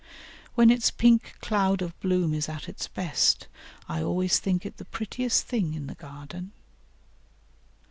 When 0.55 0.71
its 0.71 0.89
pink 0.89 1.35
cloud 1.41 1.83
of 1.83 1.93
bloom 1.99 2.33
is 2.33 2.49
at 2.49 2.67
its 2.67 2.87
best, 2.87 3.47
I 3.87 4.01
always 4.01 4.39
think 4.39 4.65
it 4.65 4.77
the 4.77 4.85
prettiest 4.85 5.45
thing 5.45 5.75
in 5.75 5.85
the 5.85 5.93
garden. 5.93 6.53